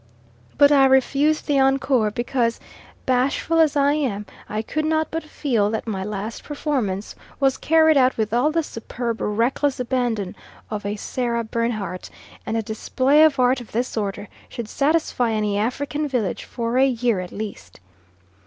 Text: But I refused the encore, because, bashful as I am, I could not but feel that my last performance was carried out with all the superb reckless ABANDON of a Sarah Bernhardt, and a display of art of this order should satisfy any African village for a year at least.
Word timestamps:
But 0.57 0.71
I 0.71 0.85
refused 0.85 1.45
the 1.45 1.59
encore, 1.59 2.09
because, 2.09 2.59
bashful 3.05 3.59
as 3.59 3.75
I 3.75 3.93
am, 3.93 4.25
I 4.49 4.63
could 4.63 4.83
not 4.83 5.11
but 5.11 5.21
feel 5.21 5.69
that 5.69 5.85
my 5.85 6.03
last 6.03 6.43
performance 6.43 7.13
was 7.39 7.55
carried 7.55 7.97
out 7.97 8.17
with 8.17 8.33
all 8.33 8.49
the 8.49 8.63
superb 8.63 9.21
reckless 9.21 9.79
ABANDON 9.79 10.35
of 10.71 10.87
a 10.87 10.95
Sarah 10.95 11.43
Bernhardt, 11.43 12.09
and 12.47 12.57
a 12.57 12.63
display 12.63 13.23
of 13.23 13.37
art 13.39 13.61
of 13.61 13.73
this 13.73 13.95
order 13.95 14.27
should 14.49 14.67
satisfy 14.67 15.33
any 15.33 15.55
African 15.55 16.07
village 16.07 16.45
for 16.45 16.79
a 16.79 16.87
year 16.87 17.19
at 17.19 17.31
least. 17.31 17.79